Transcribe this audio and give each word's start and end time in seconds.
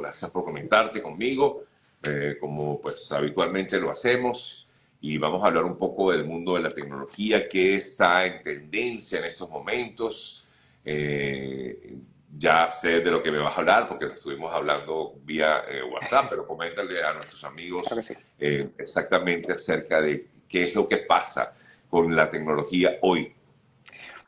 gracias 0.00 0.30
por 0.30 0.44
comentarte 0.44 1.02
conmigo, 1.02 1.64
eh, 2.04 2.36
como 2.38 2.80
pues 2.80 3.10
habitualmente 3.10 3.80
lo 3.80 3.90
hacemos, 3.90 4.68
y 5.00 5.18
vamos 5.18 5.42
a 5.42 5.48
hablar 5.48 5.64
un 5.64 5.76
poco 5.76 6.12
del 6.12 6.24
mundo 6.24 6.54
de 6.54 6.62
la 6.62 6.72
tecnología, 6.72 7.48
que 7.48 7.74
está 7.74 8.24
en 8.24 8.40
tendencia 8.44 9.18
en 9.18 9.24
estos 9.24 9.50
momentos. 9.50 10.48
Eh, 10.84 11.96
ya 12.36 12.70
sé 12.70 13.00
de 13.00 13.10
lo 13.10 13.20
que 13.20 13.32
me 13.32 13.38
vas 13.38 13.56
a 13.56 13.60
hablar 13.60 13.88
porque 13.88 14.06
lo 14.06 14.12
estuvimos 14.12 14.52
hablando 14.52 15.14
vía 15.24 15.62
eh, 15.68 15.82
WhatsApp, 15.82 16.26
pero 16.30 16.46
coméntale 16.46 17.02
a 17.02 17.14
nuestros 17.14 17.42
amigos 17.42 17.86
exactamente 18.38 19.52
acerca 19.52 20.00
de 20.00 20.28
qué 20.48 20.64
es 20.64 20.74
lo 20.74 20.86
que 20.86 20.98
pasa 20.98 21.56
con 21.90 22.14
la 22.14 22.30
tecnología 22.30 22.98
hoy. 23.00 23.34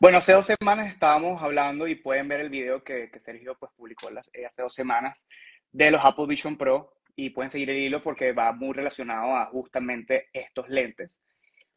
Bueno, 0.00 0.16
hace 0.16 0.32
dos 0.32 0.46
semanas 0.46 0.88
estábamos 0.88 1.42
hablando 1.42 1.86
y 1.86 1.94
pueden 1.94 2.26
ver 2.26 2.40
el 2.40 2.48
video 2.48 2.82
que, 2.82 3.10
Sergio 3.20 3.54
pues, 3.60 3.70
publicó 3.76 4.08
hace 4.08 4.62
dos 4.62 4.72
semanas 4.72 5.26
de 5.72 5.90
los 5.90 6.04
Apple 6.04 6.26
Vision 6.26 6.56
Pro 6.56 6.92
y 7.16 7.30
pueden 7.30 7.50
seguir 7.50 7.70
el 7.70 7.78
hilo 7.78 8.02
porque 8.02 8.32
va 8.32 8.52
muy 8.52 8.72
relacionado 8.72 9.36
a 9.36 9.46
justamente 9.46 10.28
estos 10.32 10.68
lentes. 10.68 11.22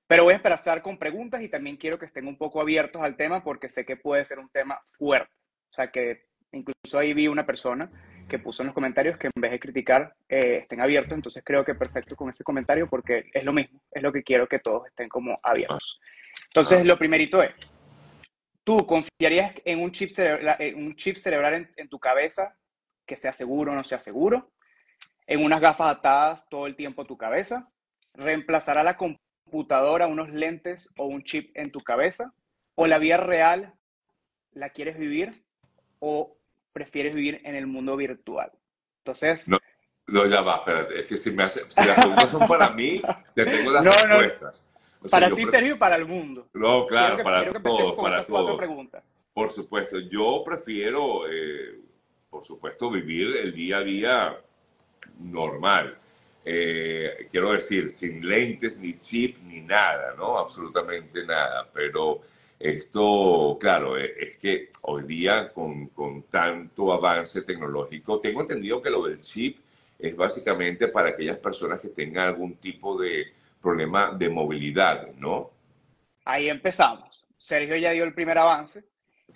Pero 0.07 0.23
voy 0.23 0.33
a 0.33 0.37
esperar 0.37 0.81
con 0.81 0.97
preguntas 0.97 1.41
y 1.41 1.49
también 1.49 1.77
quiero 1.77 1.97
que 1.97 2.05
estén 2.05 2.27
un 2.27 2.37
poco 2.37 2.61
abiertos 2.61 3.01
al 3.01 3.15
tema 3.15 3.43
porque 3.43 3.69
sé 3.69 3.85
que 3.85 3.97
puede 3.97 4.25
ser 4.25 4.39
un 4.39 4.49
tema 4.49 4.79
fuerte. 4.87 5.33
O 5.69 5.73
sea 5.73 5.91
que 5.91 6.25
incluso 6.51 6.99
ahí 6.99 7.13
vi 7.13 7.27
una 7.27 7.45
persona 7.45 7.89
que 8.29 8.39
puso 8.39 8.61
en 8.61 8.67
los 8.67 8.75
comentarios 8.75 9.17
que 9.17 9.27
en 9.27 9.41
vez 9.41 9.51
de 9.51 9.59
criticar 9.59 10.15
eh, 10.29 10.59
estén 10.61 10.81
abiertos. 10.81 11.13
Entonces 11.13 11.43
creo 11.45 11.65
que 11.65 11.75
perfecto 11.75 12.15
con 12.15 12.29
ese 12.29 12.43
comentario 12.43 12.87
porque 12.87 13.29
es 13.33 13.43
lo 13.43 13.53
mismo, 13.53 13.81
es 13.91 14.03
lo 14.03 14.11
que 14.11 14.23
quiero 14.23 14.47
que 14.47 14.59
todos 14.59 14.87
estén 14.87 15.09
como 15.09 15.39
abiertos. 15.41 15.99
Entonces 16.47 16.85
lo 16.85 16.97
primerito 16.97 17.41
es, 17.41 17.59
¿tú 18.63 18.85
confiarías 18.85 19.53
en 19.65 19.79
un 19.81 19.91
chip, 19.91 20.11
un 20.75 20.95
chip 20.95 21.15
cerebral 21.15 21.69
en 21.75 21.89
tu 21.89 21.99
cabeza 21.99 22.55
que 23.05 23.17
sea 23.17 23.33
seguro 23.33 23.71
o 23.71 23.75
no 23.75 23.83
sea 23.83 23.99
seguro, 23.99 24.51
en 25.27 25.43
unas 25.43 25.61
gafas 25.61 25.97
atadas 25.97 26.47
todo 26.49 26.67
el 26.67 26.75
tiempo 26.75 27.03
a 27.03 27.05
tu 27.05 27.17
cabeza, 27.17 27.69
reemplazará 28.13 28.83
la 28.83 28.97
computadora 28.97 30.07
unos 30.07 30.29
lentes 30.29 30.89
o 30.97 31.05
un 31.05 31.23
chip 31.23 31.51
en 31.55 31.71
tu 31.71 31.79
cabeza, 31.79 32.33
o 32.75 32.87
la 32.87 32.97
vida 32.97 33.17
real 33.17 33.73
la 34.51 34.69
quieres 34.69 34.97
vivir 34.97 35.43
o 35.99 36.37
prefieres 36.73 37.13
vivir 37.13 37.41
en 37.43 37.55
el 37.55 37.67
mundo 37.67 37.95
virtual. 37.95 38.51
Entonces... 38.99 39.47
No, 39.47 39.59
no 40.07 40.25
ya 40.25 40.41
va, 40.41 40.57
espérate, 40.57 40.99
es 40.99 41.07
que 41.07 41.17
si, 41.17 41.31
me 41.31 41.43
hace, 41.43 41.61
si 41.69 41.85
las 41.85 41.97
preguntas 41.97 42.29
son 42.29 42.47
para 42.47 42.71
mí, 42.71 43.01
te 43.33 43.45
tengo 43.45 43.71
las 43.71 43.83
respuestas. 44.07 44.63
para 45.09 45.33
ti, 45.33 45.45
Sergio, 45.45 45.75
y 45.75 45.77
para 45.77 45.95
el 45.95 46.05
mundo. 46.05 46.47
No, 46.53 46.87
claro, 46.87 47.23
para 47.23 47.51
todos, 47.61 47.95
para 47.95 48.25
todos. 48.25 48.59
Por 49.33 49.51
supuesto, 49.51 49.99
yo 49.99 50.43
prefiero 50.45 51.27
eh, 51.29 51.79
por 52.33 52.43
supuesto, 52.43 52.89
vivir 52.89 53.37
el 53.37 53.53
día 53.53 53.77
a 53.77 53.83
día 53.83 54.37
normal. 55.19 55.95
Eh, 56.43 57.27
quiero 57.29 57.51
decir, 57.51 57.91
sin 57.91 58.27
lentes, 58.27 58.75
ni 58.77 58.97
chip, 58.97 59.37
ni 59.43 59.61
nada, 59.61 60.15
¿no? 60.17 60.39
Absolutamente 60.39 61.23
nada. 61.27 61.69
Pero 61.71 62.21
esto, 62.59 63.55
claro, 63.59 63.99
eh, 63.99 64.15
es 64.17 64.37
que 64.37 64.69
hoy 64.81 65.03
día 65.03 65.53
con, 65.53 65.89
con 65.89 66.23
tanto 66.23 66.91
avance 66.91 67.43
tecnológico, 67.43 68.19
tengo 68.19 68.41
entendido 68.41 68.81
que 68.81 68.89
lo 68.89 69.03
del 69.03 69.19
chip 69.19 69.59
es 69.99 70.15
básicamente 70.15 70.87
para 70.87 71.09
aquellas 71.09 71.37
personas 71.37 71.79
que 71.81 71.89
tengan 71.89 72.29
algún 72.29 72.55
tipo 72.55 72.99
de 72.99 73.31
problema 73.61 74.09
de 74.09 74.27
movilidad, 74.27 75.13
¿no? 75.17 75.51
Ahí 76.25 76.49
empezamos. 76.49 77.23
Sergio 77.37 77.77
ya 77.77 77.91
dio 77.91 78.03
el 78.03 78.15
primer 78.15 78.39
avance, 78.39 78.83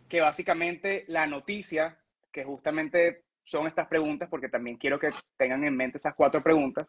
que 0.10 0.20
básicamente 0.20 1.06
la 1.08 1.28
noticia 1.28 1.96
que 2.38 2.44
justamente 2.44 3.24
son 3.44 3.66
estas 3.66 3.88
preguntas, 3.88 4.30
porque 4.30 4.48
también 4.48 4.78
quiero 4.78 5.00
que 5.00 5.10
tengan 5.38 5.64
en 5.64 5.76
mente 5.76 5.98
esas 5.98 6.14
cuatro 6.14 6.44
preguntas, 6.44 6.88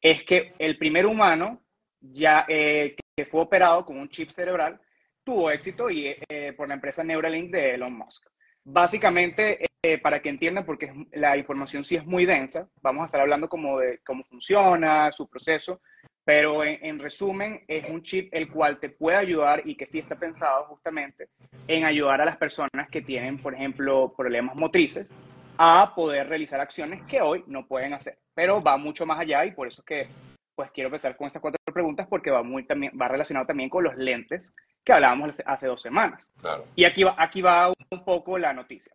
es 0.00 0.24
que 0.24 0.54
el 0.58 0.78
primer 0.78 1.04
humano 1.04 1.60
ya 2.00 2.46
eh, 2.48 2.96
que 3.14 3.26
fue 3.26 3.42
operado 3.42 3.84
con 3.84 3.98
un 3.98 4.08
chip 4.08 4.30
cerebral 4.30 4.80
tuvo 5.22 5.50
éxito 5.50 5.90
y 5.90 6.16
eh, 6.30 6.54
por 6.56 6.68
la 6.68 6.74
empresa 6.74 7.04
Neuralink 7.04 7.50
de 7.50 7.74
Elon 7.74 7.92
Musk. 7.92 8.26
Básicamente, 8.64 9.66
eh, 9.82 9.98
para 9.98 10.22
que 10.22 10.30
entiendan, 10.30 10.64
porque 10.64 10.90
la 11.12 11.36
información 11.36 11.84
sí 11.84 11.96
es 11.96 12.06
muy 12.06 12.24
densa, 12.24 12.66
vamos 12.80 13.02
a 13.02 13.06
estar 13.06 13.20
hablando 13.20 13.50
como 13.50 13.80
de 13.80 13.98
cómo 13.98 14.24
funciona, 14.24 15.12
su 15.12 15.28
proceso, 15.28 15.82
pero 16.26 16.64
en, 16.64 16.98
resumen 16.98 17.62
es 17.68 17.88
un 17.88 18.02
chip 18.02 18.34
el 18.34 18.50
cual 18.50 18.80
te 18.80 18.88
puede 18.88 19.16
ayudar 19.16 19.62
y 19.64 19.76
que 19.76 19.86
sí 19.86 20.00
está 20.00 20.16
pensado 20.16 20.64
justamente 20.64 21.28
en 21.68 21.84
ayudar 21.84 22.20
a 22.20 22.24
las 22.24 22.36
personas 22.36 22.90
que 22.90 23.00
tienen, 23.00 23.38
por 23.38 23.54
ejemplo, 23.54 24.12
problemas 24.16 24.56
motrices 24.56 25.14
a 25.56 25.92
poder 25.94 26.28
realizar 26.28 26.60
acciones 26.60 27.04
que 27.06 27.20
hoy 27.20 27.44
no 27.46 27.68
pueden 27.68 27.94
hacer. 27.94 28.18
Pero 28.34 28.60
va 28.60 28.76
mucho 28.76 29.06
más 29.06 29.20
allá 29.20 29.44
y 29.44 29.52
por 29.52 29.68
eso 29.68 29.82
es 29.82 29.86
que 29.86 30.08
pues 30.56 30.72
quiero 30.72 30.88
empezar 30.88 31.16
con 31.16 31.28
estas 31.28 31.40
cuatro 31.40 31.60
preguntas 31.72 32.08
porque 32.10 32.32
va 32.32 32.42
muy 32.42 32.64
también 32.64 32.92
va 33.00 33.06
relacionado 33.06 33.46
también 33.46 33.70
con 33.70 33.84
los 33.84 33.96
lentes 33.96 34.52
que 34.84 34.92
hablábamos 34.92 35.40
hace 35.46 35.68
dos 35.68 35.80
semanas. 35.80 36.32
Y 36.74 36.86
aquí 36.86 37.04
va, 37.04 37.14
aquí 37.16 37.40
va 37.40 37.72
un 37.90 38.04
poco 38.04 38.36
la 38.36 38.52
noticia. 38.52 38.92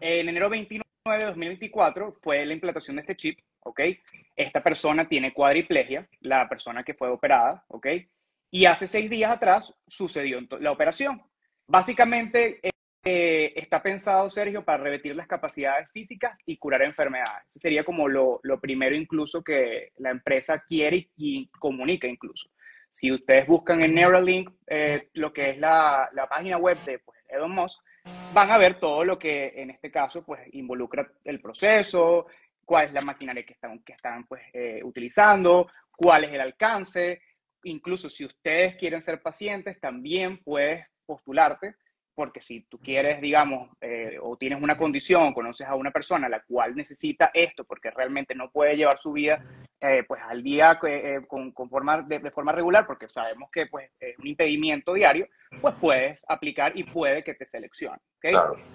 En 0.00 0.28
enero 0.28 0.48
29 0.48 0.84
de 1.18 1.24
2024 1.24 2.12
fue 2.22 2.46
la 2.46 2.52
implantación 2.52 2.94
de 2.94 3.00
este 3.00 3.16
chip 3.16 3.40
¿ok? 3.62 3.80
Esta 4.36 4.62
persona 4.62 5.08
tiene 5.08 5.32
cuadriplegia, 5.32 6.08
la 6.20 6.48
persona 6.48 6.82
que 6.82 6.94
fue 6.94 7.08
operada, 7.08 7.64
¿ok? 7.68 7.86
Y 8.50 8.64
hace 8.64 8.86
seis 8.86 9.08
días 9.08 9.30
atrás 9.30 9.74
sucedió 9.86 10.40
la 10.58 10.72
operación. 10.72 11.22
Básicamente 11.66 12.60
eh, 13.04 13.52
está 13.56 13.82
pensado, 13.82 14.28
Sergio, 14.28 14.64
para 14.64 14.82
revertir 14.82 15.16
las 15.16 15.26
capacidades 15.26 15.88
físicas 15.90 16.38
y 16.44 16.58
curar 16.58 16.82
enfermedades. 16.82 17.46
Ese 17.48 17.60
sería 17.60 17.84
como 17.84 18.08
lo, 18.08 18.40
primero 18.60 18.94
incluso 18.94 19.42
que 19.42 19.92
la 19.98 20.10
empresa 20.10 20.62
quiere 20.66 21.08
y, 21.16 21.48
comunica 21.58 22.06
incluso. 22.06 22.50
Si 22.88 23.10
ustedes 23.10 23.46
buscan 23.46 23.82
en 23.82 23.94
Neuralink 23.94 24.50
eh, 24.66 25.08
lo 25.14 25.32
que 25.32 25.50
es 25.50 25.58
la, 25.58 26.10
página 26.28 26.58
web 26.58 26.76
de 26.84 26.98
pues, 26.98 27.18
Elon 27.28 27.54
Musk, 27.54 27.82
van 28.34 28.50
a 28.50 28.58
ver 28.58 28.78
todo 28.78 29.04
lo 29.04 29.18
que 29.18 29.52
en 29.56 29.70
este 29.70 29.90
caso 29.90 30.24
pues, 30.24 30.40
involucra 30.52 31.10
el 31.24 31.40
proceso, 31.40 32.26
cuál 32.70 32.86
es 32.86 32.92
la 32.92 33.00
maquinaria 33.00 33.42
que 33.42 33.54
están, 33.54 33.80
que 33.80 33.94
están 33.94 34.28
pues, 34.28 34.42
eh, 34.52 34.80
utilizando, 34.84 35.66
cuál 35.90 36.22
es 36.22 36.32
el 36.32 36.40
alcance. 36.40 37.20
Incluso 37.64 38.08
si 38.08 38.24
ustedes 38.24 38.76
quieren 38.76 39.02
ser 39.02 39.20
pacientes, 39.20 39.80
también 39.80 40.38
puedes 40.38 40.86
postularte 41.04 41.74
porque 42.14 42.40
si 42.40 42.60
tú 42.68 42.78
quieres, 42.78 43.20
digamos, 43.20 43.70
eh, 43.80 44.18
o 44.22 44.36
tienes 44.36 44.62
una 44.62 44.76
condición, 44.76 45.24
o 45.24 45.34
conoces 45.34 45.66
a 45.66 45.74
una 45.74 45.90
persona 45.90 46.28
la 46.28 46.44
cual 46.44 46.76
necesita 46.76 47.32
esto 47.34 47.64
porque 47.64 47.90
realmente 47.90 48.36
no 48.36 48.52
puede 48.52 48.76
llevar 48.76 48.98
su 48.98 49.10
vida 49.10 49.44
eh, 49.80 50.04
pues 50.06 50.20
al 50.22 50.42
día 50.42 50.78
eh, 50.82 51.20
con, 51.26 51.52
forma, 51.52 52.02
de, 52.02 52.30
forma 52.30 52.52
regular, 52.52 52.86
porque 52.86 53.08
sabemos 53.08 53.50
que 53.50 53.66
pues, 53.66 53.90
es 53.98 54.18
un 54.18 54.26
impedimento 54.26 54.92
diario, 54.94 55.26
pues 55.60 55.74
puedes 55.80 56.24
aplicar 56.28 56.76
y 56.76 56.84
puede 56.84 57.24
que 57.24 57.34
te 57.34 57.46
seleccione. 57.46 57.98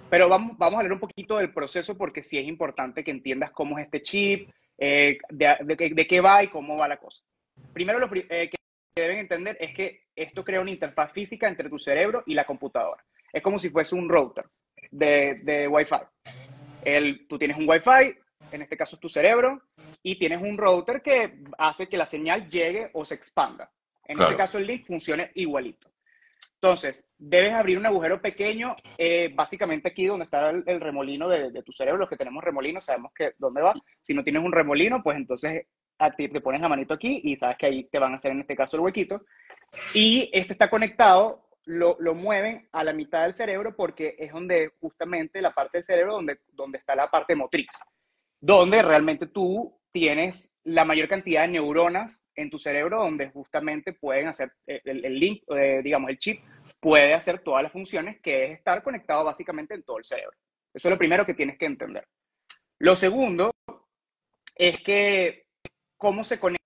Pero 0.10 0.30
vamos, 0.30 0.58
vamos 0.58 0.78
a 0.78 0.80
hablar 0.80 0.94
un 0.94 1.00
poquito 1.00 1.38
del 1.38 1.54
proceso 1.54 1.98
porque 1.98 2.22
sí 2.22 2.38
es 2.38 2.48
importante 2.48 3.04
que 3.04 3.12
entiendas 3.12 3.52
cómo 3.52 3.78
es 3.78 3.86
este 3.86 4.02
chip, 4.02 4.50
de, 4.78 5.20
de, 5.30 6.08
qué 6.08 6.22
va 6.22 6.44
y 6.44 6.48
cómo 6.48 6.78
va 6.78 6.88
la 6.88 6.98
cosa. 6.98 7.24
Primero, 7.72 8.00
lo 8.00 8.10
que 8.10 8.52
deben 8.96 9.20
entender 9.20 9.58
es 9.60 9.74
que 9.74 10.02
esto 10.16 10.44
crea 10.44 10.62
una 10.62 10.72
interfaz 10.72 11.12
física 11.12 11.48
entre 11.48 11.70
tu 11.70 11.78
cerebro 11.78 12.24
y 12.26 12.34
la 12.34 12.46
computadora 12.46 13.04
es 13.36 13.44
como 13.44 13.60
si 13.60 13.70
fuese 13.70 13.96
un 13.96 14.08
router 14.08 14.46
de, 14.92 15.42
de 15.44 15.68
Wi-Fi. 15.68 16.00
El, 16.86 17.28
tú 17.28 17.38
tienes 17.38 17.58
un 17.58 17.68
Wi-Fi, 17.68 18.18
en 18.54 18.62
este 18.62 18.78
caso 18.78 18.96
es 18.96 19.02
tu 19.02 19.10
cerebro, 19.10 19.62
y 20.08 20.20
tienes 20.20 20.40
un 20.40 20.56
router 20.56 21.02
que 21.02 21.40
hace 21.58 21.90
que 21.90 21.98
la 21.98 22.06
señal 22.06 22.48
llegue 22.48 22.92
o 22.94 23.04
se 23.04 23.16
expanda. 23.16 23.72
En 24.08 24.22
este 24.22 24.36
caso 24.36 24.60
el 24.60 24.68
link 24.68 24.86
funcione 24.86 25.32
igualito. 25.34 25.90
Entonces, 26.62 27.04
debes 27.18 27.54
abrir 27.54 27.80
un 27.80 27.88
agujero 27.88 28.22
pequeño, 28.22 28.76
eh, 29.00 29.32
básicamente 29.34 29.88
aquí 29.88 30.06
donde 30.06 30.26
está 30.26 30.52
el, 30.52 30.80
remolino 30.80 31.28
de, 31.28 31.64
tu 31.64 31.72
cerebro. 31.72 32.02
Los 32.02 32.10
que 32.10 32.18
tenemos 32.18 32.44
remolino 32.44 32.80
sabemos 32.80 33.14
que 33.16 33.34
dónde 33.40 33.64
va. 33.64 33.74
Si 34.00 34.14
no 34.14 34.24
tienes 34.24 34.44
un 34.44 34.52
remolino, 34.52 35.02
pues 35.02 35.18
entonces 35.18 35.66
a 35.98 36.12
ti 36.12 36.30
te 36.30 36.40
pones 36.40 36.62
la 36.62 36.70
manito 36.70 36.94
aquí 36.94 37.22
y 37.24 37.36
sabes 37.36 37.58
que 37.58 37.66
ahí 37.66 37.84
te 37.86 37.98
van 37.98 38.14
a 38.14 38.18
hacer 38.18 38.32
en 38.32 38.42
este 38.42 38.56
caso 38.56 38.78
el 38.78 38.84
huequito. 38.84 39.26
Y 39.96 40.30
este 40.32 40.54
está 40.54 40.70
conectado 40.70 41.48
lo, 41.66 41.98
mueven 42.14 42.70
a 42.74 42.84
la 42.84 42.94
mitad 42.94 43.24
del 43.24 43.34
cerebro 43.34 43.76
porque 43.76 44.16
es 44.20 44.32
donde 44.32 44.72
justamente 44.80 45.42
la 45.42 45.52
parte 45.52 45.80
del 45.80 45.84
cerebro 45.84 46.14
donde, 46.14 46.42
donde 46.54 46.78
está 46.78 46.96
la 46.96 47.10
parte 47.10 47.34
motriz, 47.34 47.70
donde 48.40 48.84
realmente 48.84 49.26
tú 49.26 49.76
tienes 49.96 50.54
la 50.66 50.84
mayor 50.84 51.08
cantidad 51.08 51.44
de 51.44 51.54
neuronas 51.54 52.26
en 52.36 52.50
tu 52.50 52.60
cerebro 52.60 52.98
donde 53.00 53.30
justamente 53.30 53.94
pueden 53.94 54.28
hacer 54.28 54.52
eh, 54.68 54.82
el, 54.84 55.18
link, 55.18 55.42
eh, 55.56 55.80
digamos, 55.82 56.10
el 56.10 56.18
chip 56.18 56.44
puede 56.82 57.14
hacer 57.14 57.40
todas 57.40 57.64
las 57.64 57.72
funciones 57.72 58.20
que 58.20 58.44
es 58.44 58.52
estar 58.58 58.84
conectado 58.84 59.24
básicamente 59.24 59.74
en 59.74 59.84
todo 59.84 59.98
el 59.98 60.04
cerebro. 60.04 60.36
Eso 60.74 60.90
es 60.90 60.92
lo 60.92 60.98
primero 60.98 61.26
que 61.26 61.34
tienes 61.34 61.58
que 61.58 61.66
entender. 61.66 62.06
Lo 62.78 62.98
segundo 62.98 63.52
es 64.54 64.82
que 64.82 65.46
cómo 65.96 66.26
se 66.26 66.42
conecta 66.42 66.60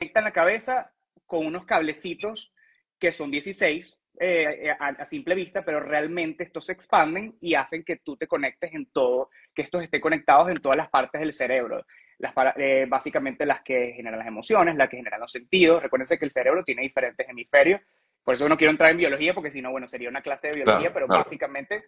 en 0.00 0.24
la 0.24 0.32
cabeza 0.32 0.90
con 1.26 1.44
unos 1.44 1.66
cablecitos 1.66 2.54
que 2.98 3.12
son 3.12 3.30
16 3.30 4.00
eh, 4.22 4.68
eh, 4.68 4.76
a, 4.78 5.06
simple 5.06 5.34
vista, 5.34 5.64
pero 5.64 5.80
realmente 5.80 6.44
estos 6.44 6.66
se 6.66 6.72
expanden 6.72 7.38
y 7.40 7.54
hacen 7.54 7.82
que 7.84 7.96
tú 7.96 8.18
te 8.18 8.26
conectes 8.26 8.74
en 8.74 8.84
todo, 8.84 9.30
que 9.54 9.62
estos 9.62 9.82
estén 9.82 10.02
conectados 10.02 10.50
en 10.50 10.58
todas 10.58 10.76
las 10.76 10.90
partes 10.90 11.22
del 11.22 11.32
cerebro. 11.32 11.86
Las, 12.20 12.34
eh, 12.56 12.86
básicamente 12.88 13.46
las 13.46 13.62
que 13.62 13.92
generan 13.94 14.18
las 14.18 14.28
emociones, 14.28 14.76
las 14.76 14.88
que 14.88 14.98
generan 14.98 15.20
los 15.20 15.32
sentidos. 15.32 15.82
Recuérdense 15.82 16.18
que 16.18 16.26
el 16.26 16.30
cerebro 16.30 16.62
tiene 16.62 16.82
diferentes 16.82 17.28
hemisferios. 17.28 17.80
Por 18.22 18.34
eso 18.34 18.48
no 18.48 18.56
quiero 18.56 18.70
entrar 18.70 18.90
en 18.90 18.98
biología, 18.98 19.34
porque 19.34 19.50
si 19.50 19.62
no, 19.62 19.70
bueno, 19.70 19.88
sería 19.88 20.10
una 20.10 20.20
clase 20.20 20.48
de 20.48 20.56
biología, 20.56 20.92
pero 20.92 21.06
básicamente, 21.06 21.82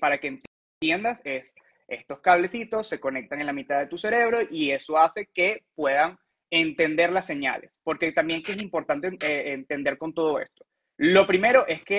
para 0.00 0.18
que 0.18 0.40
entiendas, 0.80 1.20
es 1.24 1.54
estos 1.88 2.20
cablecitos 2.20 2.88
se 2.88 2.98
conectan 2.98 3.40
en 3.40 3.46
la 3.46 3.52
mitad 3.52 3.78
de 3.78 3.86
tu 3.86 3.96
cerebro 3.96 4.40
y 4.50 4.72
eso 4.72 4.98
hace 4.98 5.28
que 5.32 5.64
puedan 5.74 6.18
entender 6.50 7.12
las 7.12 7.26
señales, 7.26 7.80
porque 7.84 8.12
también 8.12 8.42
que 8.42 8.52
es 8.52 8.62
importante 8.62 9.10
entender 9.52 9.98
con 9.98 10.14
todo 10.14 10.40
esto. 10.40 10.64
Lo 10.96 11.26
primero 11.26 11.66
es 11.66 11.82
que 11.84 11.98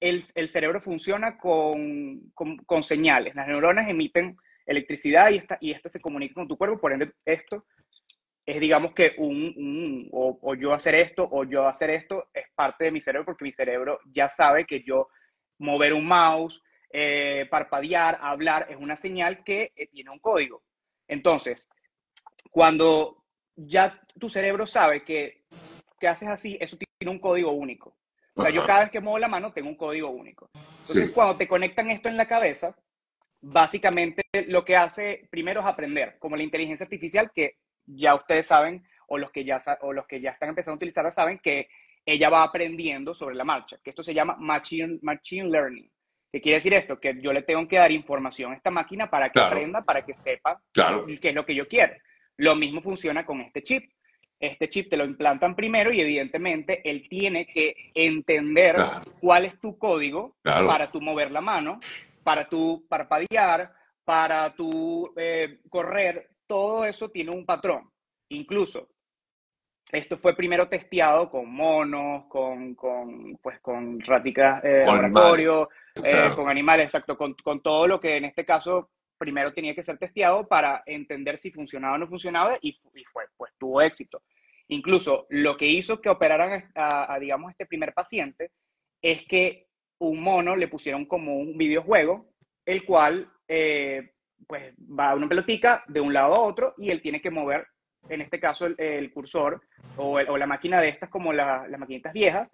el, 0.00 0.48
cerebro 0.48 0.80
funciona 0.80 1.38
con, 1.38 2.32
con, 2.34 2.82
señales. 2.82 3.34
Las 3.34 3.46
neuronas 3.46 3.88
emiten 3.88 4.36
electricidad 4.66 5.30
y 5.30 5.36
esta, 5.36 5.58
y 5.60 5.72
esta 5.72 5.88
se 5.88 6.00
comunica 6.00 6.34
con 6.34 6.48
tu 6.48 6.56
cuerpo, 6.56 6.80
por 6.80 6.92
ende 6.92 7.12
esto 7.24 7.64
es 8.46 8.60
digamos 8.60 8.92
que 8.92 9.14
un, 9.18 10.08
o, 10.12 10.54
yo 10.54 10.74
hacer 10.74 10.94
esto 10.96 11.26
o 11.30 11.44
yo 11.44 11.66
hacer 11.66 11.90
esto 11.90 12.28
es 12.32 12.44
parte 12.54 12.84
de 12.84 12.90
mi 12.90 13.00
cerebro 13.00 13.24
porque 13.24 13.44
mi 13.44 13.52
cerebro 13.52 14.00
ya 14.04 14.28
sabe 14.28 14.66
que 14.66 14.82
yo 14.82 15.08
mover 15.58 15.94
un 15.94 16.04
mouse, 16.04 16.62
eh, 16.90 17.46
parpadear, 17.50 18.18
hablar 18.20 18.66
es 18.68 18.76
una 18.76 18.96
señal 18.96 19.42
que 19.44 19.72
eh, 19.74 19.86
tiene 19.86 20.10
un 20.10 20.18
código. 20.18 20.62
Entonces, 21.08 21.68
cuando 22.50 23.24
ya 23.56 24.00
tu 24.18 24.28
cerebro 24.28 24.66
sabe 24.66 25.04
que, 25.04 25.44
que 25.98 26.08
haces 26.08 26.28
así, 26.28 26.58
eso 26.60 26.76
tiene 26.76 27.10
un 27.10 27.20
código 27.20 27.52
único. 27.52 27.96
O 28.34 28.42
sea, 28.42 28.50
yo 28.50 28.66
cada 28.66 28.80
vez 28.80 28.90
que 28.90 29.00
muevo 29.00 29.18
la 29.18 29.28
mano 29.28 29.52
tengo 29.52 29.68
un 29.68 29.76
código 29.76 30.10
único. 30.10 30.50
Entonces, 30.54 31.10
cuando 31.12 31.36
te 31.36 31.48
conectan 31.48 31.90
esto 31.90 32.08
en 32.08 32.16
la 32.16 32.26
cabeza, 32.26 32.76
básicamente 33.44 34.22
lo 34.48 34.64
que 34.64 34.76
hace 34.76 35.26
primero 35.30 35.60
es 35.60 35.66
aprender, 35.66 36.16
como 36.18 36.36
la 36.36 36.42
inteligencia 36.42 36.84
artificial 36.84 37.30
que 37.34 37.56
ya 37.86 38.14
ustedes 38.14 38.46
saben, 38.46 38.84
o 39.08 39.18
los 39.18 39.30
que 39.30 39.44
ya, 39.44 39.58
o 39.82 39.92
los 39.92 40.06
que 40.06 40.20
ya 40.20 40.30
están 40.30 40.48
empezando 40.48 40.74
a 40.74 40.76
utilizarla 40.76 41.10
saben 41.10 41.38
que 41.38 41.68
ella 42.06 42.30
va 42.30 42.42
aprendiendo 42.42 43.14
sobre 43.14 43.34
la 43.34 43.44
marcha, 43.44 43.76
que 43.82 43.90
esto 43.90 44.02
se 44.02 44.14
llama 44.14 44.36
machine, 44.38 44.98
machine 45.02 45.48
learning. 45.48 45.90
¿Qué 46.32 46.40
quiere 46.40 46.58
decir 46.58 46.74
esto? 46.74 46.98
Que 46.98 47.20
yo 47.20 47.32
le 47.32 47.42
tengo 47.42 47.68
que 47.68 47.76
dar 47.76 47.92
información 47.92 48.52
a 48.52 48.56
esta 48.56 48.70
máquina 48.70 49.08
para 49.08 49.30
que 49.30 49.40
aprenda, 49.40 49.82
para 49.82 50.02
que 50.02 50.14
sepa 50.14 50.60
qué 50.72 51.28
es 51.28 51.34
lo 51.34 51.46
que 51.46 51.54
yo 51.54 51.68
quiero. 51.68 51.94
Lo 52.38 52.56
mismo 52.56 52.80
funciona 52.80 53.24
con 53.24 53.40
este 53.40 53.62
chip 53.62 53.84
este 54.40 54.68
chip 54.68 54.90
te 54.90 54.96
lo 54.96 55.04
implantan 55.04 55.54
primero 55.54 55.92
y 55.92 56.00
evidentemente 56.00 56.80
él 56.88 57.06
tiene 57.08 57.46
que 57.46 57.74
entender 57.94 58.76
cuál 59.20 59.44
es 59.44 59.58
tu 59.60 59.78
código 59.78 60.36
para 60.42 60.90
tu 60.90 61.00
mover 61.00 61.30
la 61.30 61.40
mano, 61.40 61.80
para 62.24 62.48
tu 62.48 62.86
parpadear, 62.88 63.72
para 64.04 64.54
tu 64.54 65.12
eh, 65.16 65.60
correr. 65.68 66.30
Todo 66.46 66.84
eso 66.84 67.10
tiene 67.10 67.30
un 67.30 67.46
patrón. 67.46 67.90
Incluso 68.30 68.88
esto 69.92 70.18
fue 70.18 70.34
primero 70.34 70.68
testeado 70.68 71.30
con 71.30 71.48
monos, 71.48 72.24
con, 72.26 72.74
con 72.74 73.36
pues, 73.36 73.60
con 73.60 74.00
raticas 74.00 74.62
de 74.62 74.80
eh, 74.80 74.86
laboratorio, 74.86 75.68
eh, 76.04 76.30
con 76.34 76.48
animales, 76.48 76.86
exacto, 76.86 77.16
con, 77.16 77.34
con 77.34 77.62
todo 77.62 77.86
lo 77.86 78.00
que 78.00 78.16
en 78.16 78.24
este 78.24 78.44
caso 78.44 78.90
primero 79.18 79.52
tenía 79.52 79.74
que 79.74 79.82
ser 79.82 79.98
testeado 79.98 80.46
para 80.48 80.82
entender 80.86 81.38
si 81.38 81.50
funcionaba 81.50 81.94
o 81.94 81.98
no 81.98 82.08
funcionaba 82.08 82.58
y, 82.60 82.72
fue, 83.12 83.26
pues 83.36 83.52
tuvo 83.58 83.80
éxito. 83.80 84.22
Incluso 84.68 85.26
lo 85.28 85.56
que 85.56 85.66
hizo 85.66 86.00
que 86.00 86.08
operaran 86.08 86.70
a, 86.74 87.18
digamos, 87.20 87.50
este 87.50 87.66
primer 87.66 87.92
paciente 87.92 88.50
es 89.00 89.24
que 89.26 89.66
un 90.06 90.20
mono 90.20 90.56
le 90.56 90.68
pusieron 90.68 91.06
como 91.06 91.36
un 91.36 91.56
videojuego, 91.56 92.26
el 92.64 92.84
cual, 92.84 93.30
eh, 93.48 94.12
pues, 94.46 94.74
va 94.78 95.10
a 95.10 95.14
una 95.14 95.28
pelotica 95.28 95.84
de 95.88 96.00
un 96.00 96.12
lado 96.12 96.34
a 96.34 96.40
otro 96.40 96.74
y 96.78 96.90
él 96.90 97.02
tiene 97.02 97.20
que 97.20 97.30
mover, 97.30 97.66
en 98.08 98.20
este 98.20 98.38
caso, 98.38 98.66
el, 98.66 99.12
cursor 99.12 99.62
o, 99.96 100.20
la 100.20 100.46
máquina 100.46 100.80
de 100.80 100.88
estas 100.88 101.08
como 101.08 101.32
las 101.32 101.68
maquinitas 101.78 102.12
viejas, 102.12 102.48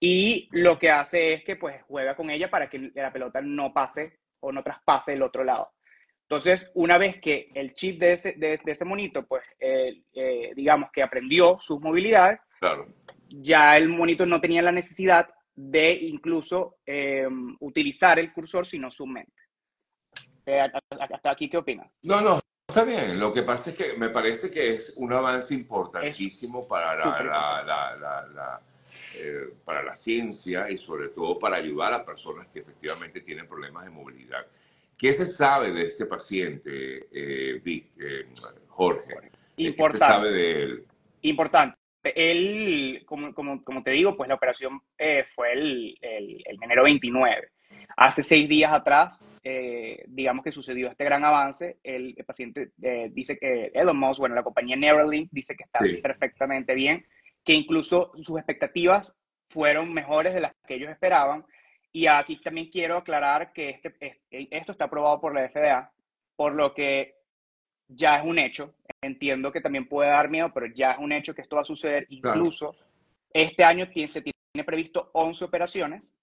y 0.00 0.48
lo 0.52 0.78
que 0.78 0.90
hace 0.90 1.34
es 1.34 1.44
que, 1.44 1.56
pues, 1.56 1.82
juega 1.82 2.14
con 2.14 2.30
ella 2.30 2.50
para 2.50 2.68
que 2.70 2.90
la 2.94 3.12
pelota 3.12 3.40
no 3.40 3.72
pase 3.72 4.18
o 4.40 4.52
no 4.52 4.62
traspase 4.62 5.14
el 5.14 5.22
otro 5.22 5.42
lado. 5.42 5.70
Entonces, 6.22 6.70
una 6.74 6.98
vez 6.98 7.20
que 7.20 7.50
el 7.54 7.72
chip 7.72 7.98
de 7.98 8.12
ese, 8.12 8.32
de, 8.34 8.60
ese 8.64 8.84
monito, 8.84 9.26
pues, 9.26 9.42
eh, 9.58 10.02
eh, 10.14 10.52
digamos 10.54 10.90
que 10.92 11.02
aprendió 11.02 11.58
sus 11.58 11.80
movilidades, 11.80 12.38
ya 13.28 13.76
el 13.76 13.88
monito 13.88 14.26
no 14.26 14.40
tenía 14.40 14.62
la 14.62 14.72
necesidad 14.72 15.28
de 15.60 15.92
incluso 15.92 16.76
em, 16.86 17.56
utilizar 17.58 18.20
el 18.20 18.32
cursor, 18.32 18.64
sino 18.64 18.92
su 18.92 19.04
mente. 19.06 19.42
Eh, 20.46 20.60
hasta 20.60 21.30
aquí, 21.32 21.50
¿qué 21.50 21.56
opinas? 21.56 21.90
No, 22.02 22.20
no, 22.20 22.38
está 22.68 22.84
bien. 22.84 23.18
Lo 23.18 23.32
que 23.32 23.42
pasa 23.42 23.70
es 23.70 23.76
que 23.76 23.94
me 23.98 24.08
parece 24.10 24.52
que 24.52 24.74
es 24.74 24.94
un 24.98 25.12
avance 25.12 25.52
importantísimo 25.54 26.68
para 26.68 26.94
la, 26.94 28.62
para 29.64 29.82
la 29.82 29.96
ciencia 29.96 30.70
y 30.70 30.78
sobre 30.78 31.08
todo 31.08 31.40
para 31.40 31.56
ayudar 31.56 31.92
a 31.92 32.04
personas 32.04 32.46
que 32.46 32.60
efectivamente 32.60 33.22
tienen 33.22 33.48
problemas 33.48 33.82
de 33.84 33.90
movilidad. 33.90 34.46
¿Qué 34.96 35.12
se 35.12 35.26
sabe 35.26 35.72
de 35.72 35.82
este 35.82 36.06
paciente, 36.06 37.08
eh, 37.12 37.60
eh 37.64 38.28
Jorge? 38.68 39.32
Importante. 39.56 39.98
¿Qué 39.98 39.98
se 39.98 39.98
sabe 39.98 40.30
de 40.30 40.62
él? 40.62 40.86
Importante. 41.22 41.77
Él, 42.14 43.02
como, 43.06 43.34
como, 43.34 43.62
como 43.64 43.82
te 43.82 43.90
digo, 43.92 44.16
pues 44.16 44.28
la 44.28 44.34
operación 44.34 44.80
eh, 44.96 45.24
fue 45.34 45.52
el, 45.52 45.98
el, 46.00 46.42
enero 46.62 46.84
29. 46.84 47.48
Hace 47.96 48.22
seis 48.22 48.48
días 48.48 48.72
atrás, 48.72 49.26
eh, 49.42 50.04
digamos 50.06 50.44
que 50.44 50.52
sucedió 50.52 50.88
este 50.88 51.04
gran 51.04 51.24
avance. 51.24 51.78
El, 51.82 52.14
paciente 52.26 52.70
dice 53.10 53.38
que 53.38 53.70
Elon 53.74 53.98
Musk, 53.98 54.20
bueno, 54.20 54.34
la 54.34 54.42
compañía 54.42 54.76
Neuralink 54.76 55.30
dice 55.32 55.56
que 55.56 55.64
está 55.64 55.80
perfectamente 56.02 56.74
bien, 56.74 57.04
que 57.44 57.54
incluso 57.54 58.12
sus 58.14 58.36
expectativas 58.36 59.18
fueron 59.50 59.92
mejores 59.92 60.34
de 60.34 60.40
las 60.40 60.52
que 60.66 60.74
ellos 60.74 60.90
esperaban 60.90 61.44
y 61.92 62.06
aquí 62.06 62.36
también 62.36 62.68
quiero 62.70 62.98
aclarar 62.98 63.52
que 63.52 63.70
este, 63.70 63.96
eh, 64.30 64.48
esto 64.50 64.72
está 64.72 64.84
aprobado 64.84 65.20
por 65.20 65.34
la 65.34 65.48
FDA, 65.48 65.90
por 66.36 66.54
lo 66.54 66.74
que 66.74 67.16
ya 67.88 68.18
es 68.18 68.24
un 68.24 68.38
hecho. 68.38 68.74
Entiendo 69.00 69.52
que 69.52 69.60
también 69.60 69.86
puede 69.86 70.10
dar 70.10 70.28
miedo, 70.28 70.50
pero 70.52 70.66
ya 70.66 70.92
es 70.92 70.98
un 70.98 71.12
hecho 71.12 71.34
que 71.34 71.42
esto 71.42 71.56
va 71.56 71.62
a 71.62 71.64
suceder. 71.64 72.06
Incluso 72.10 72.74
este 73.32 73.62
año 73.62 73.86
se 74.08 74.22
tiene 74.22 74.64
previsto 74.64 75.10
11 75.12 75.44
operaciones 75.44 76.14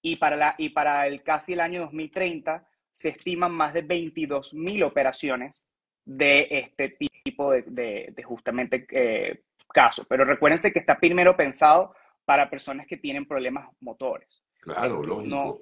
y 0.00 0.16
para, 0.16 0.36
la, 0.36 0.54
y 0.58 0.70
para 0.70 1.06
el 1.06 1.22
casi 1.22 1.52
el 1.52 1.60
año 1.60 1.82
2030 1.82 2.66
se 2.90 3.10
estiman 3.10 3.52
más 3.52 3.72
de 3.72 3.82
22 3.82 4.54
mil 4.54 4.82
operaciones 4.82 5.64
de 6.04 6.48
este 6.50 6.96
tipo 7.24 7.52
de, 7.52 7.62
de, 8.10 8.22
justamente 8.22 8.86
eh, 8.90 9.42
casos. 9.68 10.06
Pero 10.08 10.24
recuérdense 10.24 10.72
que 10.72 10.78
está 10.78 10.98
primero 10.98 11.36
pensado 11.36 11.94
para 12.24 12.50
personas 12.50 12.86
que 12.86 12.96
tienen 12.96 13.26
problemas 13.26 13.68
motores. 13.80 14.42
Claro, 14.60 15.02
lógico. 15.02 15.60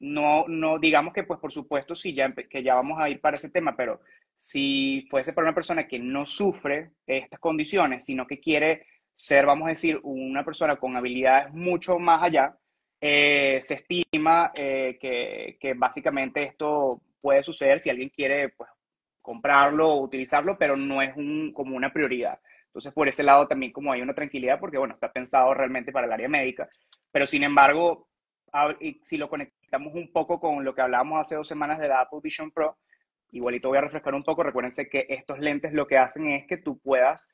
No, 0.00 0.46
no, 0.48 0.78
digamos 0.80 1.14
que 1.14 1.22
pues 1.22 1.38
por 1.38 1.52
supuesto 1.52 1.94
sí, 1.94 2.12
ya, 2.12 2.32
que 2.32 2.62
ya 2.62 2.74
vamos 2.74 2.98
a 3.00 3.08
ir 3.08 3.20
para 3.20 3.36
ese 3.36 3.50
tema, 3.50 3.76
pero 3.76 4.00
si 4.42 5.06
fuese 5.08 5.32
para 5.32 5.46
una 5.46 5.54
persona 5.54 5.86
que 5.86 6.00
no 6.00 6.26
sufre 6.26 6.94
estas 7.06 7.38
condiciones, 7.38 8.04
sino 8.04 8.26
que 8.26 8.40
quiere 8.40 8.86
ser, 9.14 9.46
vamos 9.46 9.66
a 9.66 9.70
decir, 9.70 10.00
una 10.02 10.44
persona 10.44 10.74
con 10.74 10.96
habilidades 10.96 11.54
mucho 11.54 11.96
más 12.00 12.24
allá, 12.24 12.52
eh, 13.00 13.60
se 13.62 13.74
estima 13.74 14.50
eh, 14.56 14.98
que, 15.00 15.56
que, 15.60 15.74
básicamente 15.74 16.42
esto 16.42 17.00
puede 17.20 17.44
suceder 17.44 17.78
si 17.78 17.88
alguien 17.88 18.08
quiere 18.08 18.48
pues, 18.48 18.68
comprarlo 19.20 19.88
o 19.90 20.02
utilizarlo, 20.02 20.58
pero 20.58 20.76
no 20.76 21.00
es 21.00 21.16
un, 21.16 21.52
como 21.52 21.76
una 21.76 21.92
prioridad. 21.92 22.40
Entonces, 22.66 22.92
por 22.92 23.06
ese 23.06 23.22
lado 23.22 23.46
también 23.46 23.70
como 23.70 23.92
hay 23.92 24.02
una 24.02 24.14
tranquilidad, 24.14 24.58
porque 24.58 24.76
bueno, 24.76 24.94
está 24.94 25.12
pensado 25.12 25.54
realmente 25.54 25.92
para 25.92 26.08
el 26.08 26.12
área 26.12 26.28
médica, 26.28 26.68
pero 27.12 27.28
sin 27.28 27.44
embargo, 27.44 28.08
si 29.02 29.18
lo 29.18 29.28
conectamos 29.28 29.94
un 29.94 30.10
poco 30.10 30.40
con 30.40 30.64
lo 30.64 30.74
que 30.74 30.82
hablábamos 30.82 31.20
hace 31.20 31.36
dos 31.36 31.46
semanas 31.46 31.78
de 31.78 31.86
la 31.86 32.00
Apple 32.00 32.18
Vision 32.20 32.50
Pro, 32.50 32.76
igualito 33.32 33.68
voy 33.68 33.78
a 33.78 33.82
refrescar 33.82 34.14
un 34.14 34.22
poco, 34.22 34.42
recuérdense 34.42 34.88
que 34.88 35.06
estos 35.08 35.38
lentes 35.40 35.72
lo 35.72 35.86
que 35.86 35.98
hacen 35.98 36.30
es 36.30 36.46
que 36.46 36.58
tú 36.58 36.78
puedas 36.78 37.28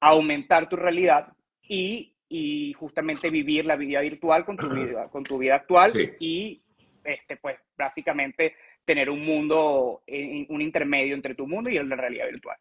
aumentar 0.00 0.68
tu 0.68 0.76
realidad 0.76 1.32
y, 1.62 2.14
y 2.28 2.72
justamente 2.72 3.30
vivir 3.30 3.64
la 3.64 3.76
vida 3.76 4.00
virtual 4.00 4.44
con 4.44 4.56
tu 4.56 4.68
vida, 4.74 5.08
con 5.08 5.22
tu 5.22 5.38
vida 5.38 5.56
actual 5.56 5.92
y 6.18 6.62
este, 7.04 7.36
pues 7.36 7.58
básicamente 7.76 8.54
tener 8.84 9.10
un 9.10 9.24
mundo, 9.24 10.02
un 10.06 10.60
intermedio 10.60 11.14
entre 11.14 11.34
tu 11.34 11.46
mundo 11.46 11.70
y 11.70 11.78
la 11.78 11.96
realidad 11.96 12.26
virtual. 12.26 12.56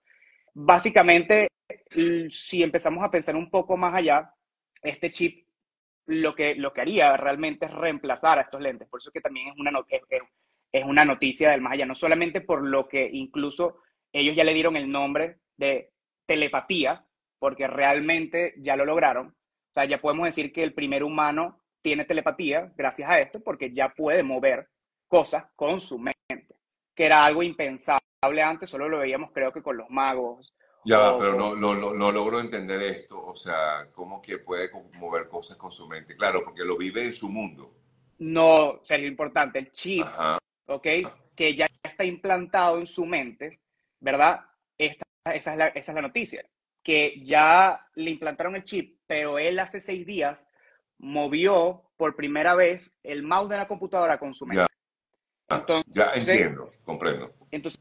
Básicamente, 0.54 1.48
si 2.30 2.62
empezamos 2.62 3.04
a 3.04 3.10
pensar 3.10 3.36
un 3.36 3.50
poco 3.50 3.76
más 3.78 3.96
allá, 3.96 4.32
este 4.82 5.12
chip 5.12 5.48
lo 6.08 6.36
que, 6.36 6.56
lo 6.56 6.74
que 6.74 6.82
haría 6.82 7.16
realmente 7.18 7.66
es 7.66 7.72
reemplazar 7.72 8.40
a 8.40 8.44
estos 8.44 8.62
lentes. 8.62 8.88
Por 8.88 9.00
eso 9.00 9.12
que 9.12 9.22
también 9.22 9.50
es 9.50 9.58
una, 9.58 9.72
es, 9.90 10.22
es 10.72 10.86
una 10.86 11.06
noticia 11.06 11.52
del 11.52 11.62
más 11.62 11.74
allá, 11.74 11.86
no 11.86 11.96
solamente 11.96 12.42
por 12.42 12.64
lo 12.64 12.88
que 12.88 13.10
incluso 13.12 13.80
ellos 14.14 14.36
ya 14.36 14.44
le 14.44 14.54
dieron 14.54 14.76
el 14.76 14.90
nombre 14.90 15.40
de 15.58 15.92
telepatía, 16.26 17.06
porque 17.40 17.68
realmente 17.68 18.54
ya 18.58 18.76
lo 18.76 18.86
lograron. 18.86 19.28
O 19.28 19.74
sea, 19.74 19.86
ya 19.86 20.02
podemos 20.02 20.26
decir 20.26 20.54
que 20.54 20.64
el 20.64 20.74
primer 20.74 21.04
humano 21.04 21.62
tiene 21.82 22.06
telepatía 22.06 22.72
gracias 22.76 23.10
a 23.10 23.20
esto 23.20 23.42
porque 23.42 23.74
ya 23.74 23.90
puede 23.90 24.24
mover 24.24 24.70
cosas 25.08 25.46
con 25.56 25.82
su 25.82 25.98
mente, 25.98 26.56
que 26.96 27.06
era 27.06 27.24
algo 27.26 27.44
impensable 27.44 28.02
antes, 28.44 28.70
solo 28.70 28.88
lo 28.88 29.00
veíamos 29.00 29.32
creo 29.34 29.52
que 29.52 29.64
con 29.64 29.78
los 29.78 29.90
magos. 29.90 30.56
Ya, 30.86 31.16
pero 31.18 31.36
no, 31.36 31.56
no, 31.56 31.76
no, 31.76 32.12
logro 32.12 32.40
entender 32.40 32.82
esto, 32.82 33.24
o 33.24 33.36
sea, 33.36 33.88
¿cómo 33.92 34.22
que 34.22 34.40
puede 34.40 34.72
mover 35.00 35.28
cosas 35.28 35.58
con 35.58 35.72
su 35.72 35.88
mente? 35.88 36.16
Claro, 36.16 36.44
porque 36.44 36.64
lo 36.64 36.78
vive 36.78 37.06
en 37.06 37.14
su 37.14 37.30
mundo. 37.30 37.72
No, 38.20 38.80
sería 38.82 39.08
importante, 39.08 39.60
el 39.60 39.72
chip, 39.72 40.06
¿ok? 40.72 40.88
Que 41.36 41.56
ya 41.56 41.68
está 41.84 42.04
implantado 42.04 42.80
en 42.80 42.88
su 42.88 43.06
mente, 43.06 43.60
¿verdad? 44.00 44.42
Esta, 44.78 45.04
esa, 45.34 45.52
es 45.52 45.58
la, 45.58 45.68
esa 45.68 45.92
es 45.92 45.96
la 45.96 46.02
noticia, 46.02 46.46
que 46.84 47.22
ya 47.24 47.88
le 47.96 48.12
implantaron 48.12 48.56
el 48.56 48.64
chip, 48.64 49.00
pero 49.06 49.38
él 49.38 49.60
hace 49.60 49.80
seis 49.80 50.06
días 50.06 50.48
movió 50.98 51.84
por 51.98 52.16
primera 52.16 52.56
vez 52.56 53.00
el 53.04 53.24
mouse 53.24 53.50
de 53.50 53.58
la 53.58 53.68
computadora 53.68 54.18
con 54.18 54.34
su 54.34 54.46
mente. 54.46 54.66
Ya, 55.88 56.12
entiendo, 56.16 56.72
comprendo. 56.84 57.34
Entonces 57.52 57.80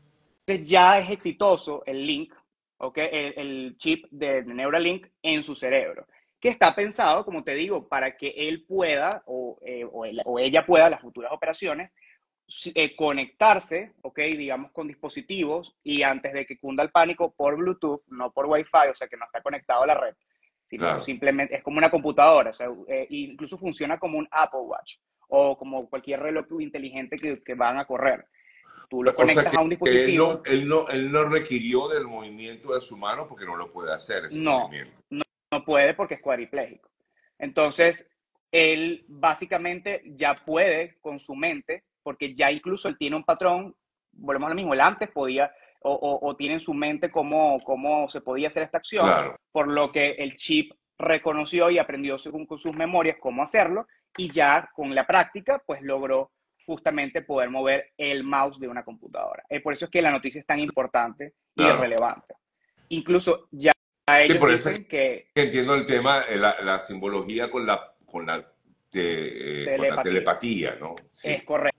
ya 0.64 0.98
es 0.98 1.10
exitoso 1.10 1.84
el 1.86 2.04
link, 2.04 2.34
¿okay? 2.78 3.08
el, 3.12 3.76
chip 3.78 4.06
de 4.10 4.42
Neuralink 4.42 5.06
en 5.22 5.42
su 5.42 5.54
cerebro, 5.54 6.06
que 6.40 6.48
está 6.48 6.74
pensado, 6.74 7.24
como 7.24 7.44
te 7.44 7.54
digo, 7.54 7.88
para 7.88 8.16
que 8.16 8.48
él 8.48 8.64
pueda 8.66 9.22
o, 9.26 9.58
eh, 9.64 9.84
o, 9.84 10.38
ella 10.38 10.66
pueda, 10.66 10.90
las 10.90 11.00
futuras 11.00 11.30
operaciones, 11.32 11.92
eh, 12.74 12.96
conectarse, 12.96 13.92
¿ok? 14.02 14.18
Digamos, 14.18 14.72
con 14.72 14.88
dispositivos 14.88 15.76
y 15.82 16.02
antes 16.02 16.32
de 16.32 16.46
que 16.46 16.58
cunda 16.58 16.82
el 16.82 16.90
pánico 16.90 17.32
por 17.32 17.56
Bluetooth, 17.56 18.02
no 18.08 18.32
por 18.32 18.46
Wi-Fi, 18.46 18.88
o 18.90 18.94
sea, 18.94 19.08
que 19.08 19.16
no 19.16 19.24
está 19.24 19.40
conectado 19.42 19.82
a 19.82 19.86
la 19.86 19.94
red, 19.94 20.14
simplemente 21.00 21.56
es 21.56 21.62
como 21.62 21.78
una 21.78 21.90
computadora, 21.90 22.50
o 22.50 22.52
sea, 22.52 22.68
eh, 22.88 23.06
incluso 23.10 23.58
funciona 23.58 23.98
como 23.98 24.18
un 24.18 24.28
Apple 24.30 24.60
Watch 24.60 24.96
o 25.28 25.56
como 25.56 25.88
cualquier 25.88 26.20
reloj 26.20 26.46
inteligente 26.60 27.16
que, 27.16 27.42
que 27.42 27.54
van 27.54 27.78
a 27.78 27.86
correr. 27.86 28.26
Tú 28.88 29.02
lo 29.02 29.14
conectas 29.14 29.54
a 29.54 29.60
un 29.60 29.70
dispositivo. 29.70 30.42
Él 30.44 30.68
no, 30.68 30.88
él, 30.88 31.10
no, 31.10 31.24
requirió 31.24 31.88
del 31.88 32.06
movimiento 32.06 32.74
de 32.74 32.80
su 32.80 32.96
mano 32.96 33.26
porque 33.28 33.44
no 33.44 33.56
lo 33.56 33.72
puede 33.72 33.92
hacer. 33.92 34.26
Ese 34.26 34.38
no, 34.38 34.70
no, 35.10 35.24
no 35.50 35.64
puede 35.64 35.94
porque 35.94 36.14
es 36.14 36.20
cuadripléjico. 36.20 36.88
Entonces, 37.38 38.08
él 38.52 39.04
básicamente 39.08 40.02
ya 40.06 40.34
puede 40.34 40.98
con 41.00 41.18
su 41.18 41.34
mente, 41.34 41.84
porque 42.02 42.34
ya 42.34 42.50
incluso 42.50 42.88
él 42.88 42.96
tiene 42.98 43.16
un 43.16 43.24
patrón, 43.24 43.74
volvemos 44.12 44.46
a 44.46 44.50
lo 44.50 44.56
mismo, 44.56 44.74
él 44.74 44.80
antes 44.80 45.10
podía 45.10 45.50
o, 45.82 46.36
tiene 46.36 46.54
en 46.54 46.60
su 46.60 46.74
mente 46.74 47.10
cómo, 47.10 47.58
cómo 47.64 48.08
se 48.08 48.20
podía 48.20 48.48
hacer 48.48 48.64
esta 48.64 48.78
acción, 48.78 49.08
por 49.50 49.66
lo 49.66 49.90
que 49.90 50.10
el 50.12 50.34
chip 50.34 50.72
reconoció 50.98 51.70
y 51.70 51.78
aprendió 51.78 52.18
según 52.18 52.44
con 52.44 52.58
sus 52.58 52.74
memorias 52.74 53.16
cómo 53.18 53.42
hacerlo 53.42 53.86
y 54.16 54.30
ya 54.30 54.68
con 54.74 54.94
la 54.94 55.06
práctica 55.06 55.62
pues 55.64 55.80
logró 55.82 56.32
justamente 56.66 57.22
poder 57.22 57.50
mover 57.50 57.92
el 57.96 58.22
mouse 58.22 58.60
de 58.60 58.68
una 58.68 58.84
computadora. 58.84 59.42
Eh, 59.48 59.60
por 59.60 59.72
eso 59.72 59.86
es 59.86 59.90
que 59.90 60.02
la 60.02 60.10
noticia 60.10 60.40
es 60.40 60.46
tan 60.46 60.60
importante 60.60 61.34
y 61.56 61.64
relevante. 61.64 62.34
Incluso 62.90 63.48
ya 63.50 63.72
ellos 64.18 64.52
dicen 64.52 64.84
que... 64.86 65.28
Entiendo 65.34 65.74
el 65.74 65.86
tema, 65.86 66.24
eh, 66.28 66.36
la, 66.36 66.80
simbología 66.80 67.50
con 67.50 67.66
la, 67.66 67.94
con 68.04 68.26
la, 68.26 68.52
telepatía. 68.90 70.02
telepatía, 70.02 70.76
¿no? 70.80 70.94
Es 71.22 71.42
correcto. 71.44 71.69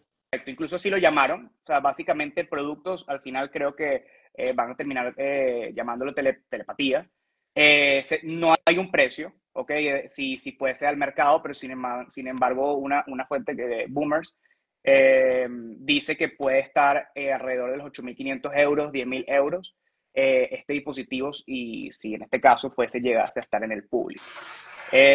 Incluso 0.45 0.77
así 0.77 0.89
lo 0.89 0.97
llamaron. 0.97 1.47
O 1.47 1.65
sea, 1.65 1.81
básicamente 1.81 2.45
productos, 2.45 3.03
al 3.09 3.19
final 3.19 3.51
creo 3.51 3.75
que 3.75 4.05
eh, 4.33 4.53
van 4.53 4.71
a 4.71 4.75
terminar 4.75 5.13
eh, 5.17 5.73
llamándolo 5.75 6.13
telepatía. 6.13 7.05
Eh, 7.53 8.01
no 8.23 8.55
hay 8.65 8.77
un 8.77 8.89
precio, 8.89 9.33
¿ok? 9.51 9.71
Si, 10.07 10.37
si 10.37 10.53
puede 10.53 10.75
ser 10.75 10.87
al 10.87 10.95
mercado, 10.95 11.41
pero 11.41 11.53
sin, 11.53 11.73
sin 12.07 12.27
embargo 12.29 12.75
una, 12.75 13.03
una 13.07 13.25
fuente 13.25 13.53
de 13.53 13.87
Boomers 13.89 14.39
dice 14.83 16.17
que 16.17 16.29
puede 16.29 16.59
estar 16.59 17.09
alrededor 17.15 17.71
de 17.71 17.77
los 17.77 17.91
8.500 17.91 18.57
euros, 18.57 18.91
10.000 18.91 19.25
euros 19.27 19.75
este 20.13 20.73
dispositivo 20.73 21.29
y 21.45 21.91
si 21.91 22.15
en 22.15 22.23
este 22.23 22.41
caso 22.41 22.71
fuese 22.71 22.99
llegase 22.99 23.39
a 23.39 23.43
estar 23.43 23.63
en 23.63 23.73
el 23.73 23.87
público. 23.87 24.23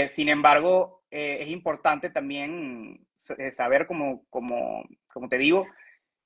sin 0.08 0.28
embargo, 0.28 1.02
es 1.10 1.48
importante 1.48 2.10
también 2.10 3.05
saber, 3.50 3.86
como, 3.86 4.24
como 4.30 4.84
como 5.16 5.28
te 5.30 5.38
digo, 5.38 5.66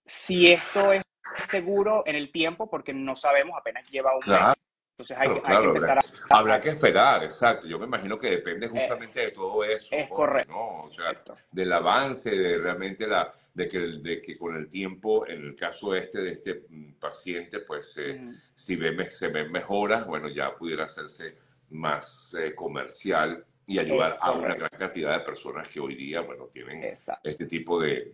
si 0.05 0.51
esto 0.51 0.93
es 0.93 1.03
seguro 1.49 2.03
en 2.07 2.17
el 2.17 2.33
tiempo, 2.33 2.69
porque 2.69 2.93
no 2.93 3.15
sabemos, 3.15 3.57
apenas 3.57 3.89
lleva 3.89 4.11
un 4.15 4.33
mes. 4.33 4.63
Entonces 4.99 5.17
hay, 5.17 5.29
que 5.29 5.69
empezar 5.69 5.99
a... 5.99 6.37
Habrá 6.37 6.61
que 6.61 6.71
esperar, 6.71 7.23
exacto. 7.23 7.69
Yo 7.69 7.79
me 7.79 7.87
imagino 7.87 8.19
que 8.19 8.31
depende 8.31 8.67
justamente 8.67 9.21
de 9.21 9.31
todo 9.31 9.63
eso. 9.63 9.89
Es 9.93 10.09
correcto. 10.11 10.53
O 10.57 10.91
sea, 10.91 11.13
del 11.53 11.73
avance, 11.73 12.37
de 12.37 12.59
realmente 12.59 13.07
la, 13.07 13.33
de 13.55 13.69
que, 13.69 13.79
de 13.79 14.21
que 14.21 14.37
con 14.37 14.57
el 14.57 14.69
tiempo, 14.69 15.25
en 15.27 15.41
el 15.43 15.55
caso 15.55 15.95
este 15.95 16.21
de 16.21 16.33
este 16.33 16.67
paciente, 16.99 17.61
pues 17.61 17.97
eh, 17.97 18.27
si 18.57 18.75
ve, 18.75 19.09
se 19.09 19.29
ven 19.29 19.53
mejoras, 19.53 20.05
bueno, 20.05 20.29
ya 20.29 20.55
pudiera 20.57 20.87
hacerse 20.87 21.39
más 21.71 22.35
eh, 22.35 22.55
comercial 22.57 23.47
y 23.71 23.79
ayudar 23.79 24.19
a 24.21 24.33
una 24.33 24.53
gran 24.53 24.71
cantidad 24.71 25.17
de 25.17 25.25
personas 25.25 25.69
que 25.69 25.79
hoy 25.79 25.95
día, 25.95 26.23
bueno, 26.23 26.49
tienen 26.53 26.83
este 26.83 27.47
tipo 27.47 27.81
de, 27.81 28.11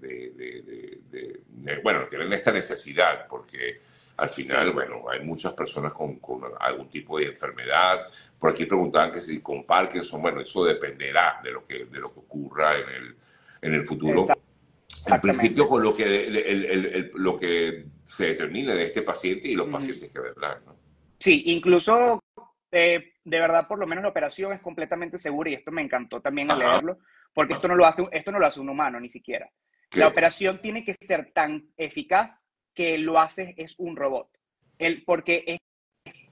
bueno, 1.82 2.06
tienen 2.10 2.30
esta 2.34 2.52
necesidad, 2.52 3.26
porque 3.26 3.80
al 4.18 4.28
final, 4.28 4.72
bueno, 4.72 5.08
hay 5.08 5.24
muchas 5.24 5.54
personas 5.54 5.94
con, 5.94 6.20
algún 6.60 6.90
tipo 6.90 7.18
de 7.18 7.28
enfermedad. 7.28 8.06
Por 8.38 8.50
aquí 8.50 8.66
preguntaban 8.66 9.10
que 9.10 9.20
si 9.20 9.40
con 9.40 9.64
Parkinson, 9.64 10.20
bueno, 10.20 10.42
eso 10.42 10.62
dependerá 10.62 11.40
de 11.42 11.52
lo 11.52 11.66
que, 11.66 11.86
de 11.86 12.00
lo 12.00 12.12
que 12.12 12.20
ocurra 12.20 12.74
en 12.74 12.88
el, 12.90 13.16
en 13.62 13.74
el 13.74 13.86
futuro. 13.86 14.26
En 15.06 15.20
principio, 15.22 15.66
con 15.66 15.82
lo 15.82 15.94
que, 15.94 16.26
el, 16.26 17.12
lo 17.14 17.38
que 17.38 17.86
se 18.04 18.26
determine 18.26 18.74
de 18.74 18.84
este 18.84 19.00
paciente 19.00 19.48
y 19.48 19.54
los 19.54 19.68
pacientes 19.68 20.12
que 20.12 20.20
vendrán, 20.20 20.58
¿no? 20.66 20.76
Sí, 21.18 21.44
incluso 21.46 22.22
eh, 22.70 23.14
de 23.26 23.40
verdad, 23.40 23.66
por 23.66 23.80
lo 23.80 23.88
menos 23.88 24.02
la 24.02 24.10
operación 24.10 24.52
es 24.52 24.60
completamente 24.60 25.18
segura 25.18 25.50
y 25.50 25.54
esto 25.54 25.72
me 25.72 25.82
encantó 25.82 26.20
también 26.20 26.48
al 26.48 26.60
leerlo, 26.60 27.00
porque 27.34 27.54
esto 27.54 27.66
no, 27.66 27.74
lo 27.74 27.84
hace, 27.84 28.06
esto 28.12 28.30
no 28.30 28.38
lo 28.38 28.46
hace 28.46 28.60
un 28.60 28.68
humano 28.68 29.00
ni 29.00 29.10
siquiera. 29.10 29.50
La 29.94 30.06
operación 30.06 30.60
tiene 30.60 30.84
que 30.84 30.94
ser 30.94 31.32
tan 31.32 31.70
eficaz 31.76 32.44
que 32.72 32.98
lo 32.98 33.18
hace 33.18 33.54
es 33.56 33.74
un 33.78 33.96
robot. 33.96 34.30
El, 34.78 35.02
porque, 35.02 35.42
es, 35.44 35.58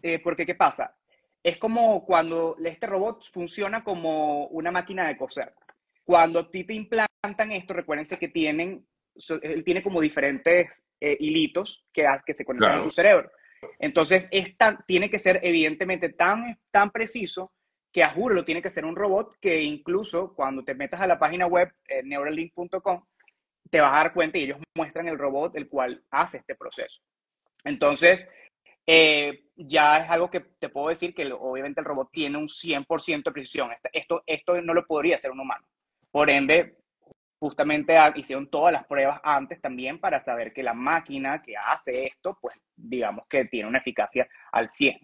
eh, 0.02 0.20
porque, 0.20 0.46
¿qué 0.46 0.54
pasa? 0.54 0.96
Es 1.42 1.56
como 1.56 2.04
cuando 2.04 2.56
este 2.64 2.86
robot 2.86 3.24
funciona 3.32 3.82
como 3.82 4.46
una 4.46 4.70
máquina 4.70 5.08
de 5.08 5.16
coser. 5.16 5.52
Cuando 6.04 6.38
a 6.38 6.50
ti 6.50 6.62
te 6.62 6.74
implantan 6.74 7.50
esto, 7.50 7.74
recuérdense 7.74 8.18
que 8.18 8.28
tienen, 8.28 8.86
él 9.42 9.64
tiene 9.64 9.82
como 9.82 10.00
diferentes 10.00 10.86
eh, 11.00 11.16
hilitos 11.18 11.88
que, 11.92 12.06
que 12.24 12.34
se 12.34 12.44
conectan 12.44 12.78
a 12.78 12.84
tu 12.84 12.90
cerebro. 12.90 13.30
Entonces, 13.78 14.28
tiene 14.86 15.10
que 15.10 15.18
ser 15.18 15.40
evidentemente 15.42 16.08
tan, 16.08 16.58
tan 16.70 16.90
preciso 16.90 17.52
que 17.92 18.02
a 18.02 18.10
juro 18.10 18.34
lo 18.34 18.44
tiene 18.44 18.60
que 18.60 18.70
ser 18.70 18.84
un 18.84 18.96
robot 18.96 19.36
que 19.40 19.62
incluso 19.62 20.34
cuando 20.34 20.64
te 20.64 20.74
metas 20.74 21.00
a 21.00 21.06
la 21.06 21.18
página 21.18 21.46
web 21.46 21.72
eh, 21.86 22.02
neuralink.com 22.02 23.04
te 23.70 23.80
vas 23.80 23.92
a 23.92 23.96
dar 23.96 24.12
cuenta 24.12 24.38
y 24.38 24.44
ellos 24.44 24.58
muestran 24.76 25.08
el 25.08 25.18
robot 25.18 25.56
el 25.56 25.68
cual 25.68 26.02
hace 26.10 26.38
este 26.38 26.54
proceso. 26.54 27.00
Entonces, 27.64 28.28
eh, 28.86 29.44
ya 29.56 29.98
es 29.98 30.10
algo 30.10 30.30
que 30.30 30.40
te 30.40 30.68
puedo 30.68 30.88
decir 30.88 31.14
que 31.14 31.32
obviamente 31.32 31.80
el 31.80 31.86
robot 31.86 32.10
tiene 32.12 32.36
un 32.36 32.48
100% 32.48 33.30
de 33.30 33.32
precisión. 33.32 33.70
Esto, 33.92 34.22
esto 34.26 34.60
no 34.60 34.74
lo 34.74 34.86
podría 34.86 35.16
hacer 35.16 35.30
un 35.30 35.40
humano. 35.40 35.64
Por 36.10 36.30
ende, 36.30 36.76
justamente 37.44 37.94
hicieron 38.14 38.46
todas 38.46 38.72
las 38.72 38.86
pruebas 38.86 39.20
antes 39.22 39.60
también 39.60 40.00
para 40.00 40.18
saber 40.18 40.54
que 40.54 40.62
la 40.62 40.72
máquina 40.72 41.42
que 41.42 41.54
hace 41.58 42.06
esto, 42.06 42.38
pues 42.40 42.56
digamos 42.74 43.26
que 43.28 43.44
tiene 43.44 43.68
una 43.68 43.80
eficacia 43.80 44.26
al 44.50 44.70
100. 44.70 44.98